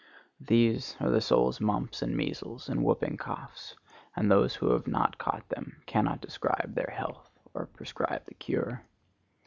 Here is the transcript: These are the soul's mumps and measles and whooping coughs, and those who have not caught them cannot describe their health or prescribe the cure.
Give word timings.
These 0.39 0.95
are 0.99 1.11
the 1.11 1.21
soul's 1.21 1.61
mumps 1.61 2.01
and 2.01 2.17
measles 2.17 2.67
and 2.67 2.83
whooping 2.83 3.17
coughs, 3.17 3.75
and 4.15 4.31
those 4.31 4.55
who 4.55 4.71
have 4.71 4.87
not 4.87 5.19
caught 5.19 5.47
them 5.49 5.83
cannot 5.85 6.21
describe 6.21 6.73
their 6.73 6.89
health 6.91 7.29
or 7.53 7.67
prescribe 7.67 8.25
the 8.25 8.33
cure. 8.33 8.81